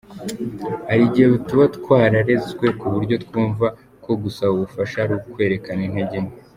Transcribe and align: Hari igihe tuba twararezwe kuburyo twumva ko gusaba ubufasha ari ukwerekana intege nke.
Hari 0.89 1.01
igihe 1.09 1.27
tuba 1.47 1.65
twararezwe 1.77 2.65
kuburyo 2.79 3.15
twumva 3.25 3.65
ko 4.03 4.11
gusaba 4.23 4.51
ubufasha 4.57 4.97
ari 5.03 5.13
ukwerekana 5.19 5.81
intege 5.89 6.17
nke. 6.23 6.35